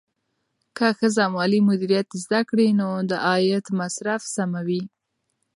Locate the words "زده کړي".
2.23-2.67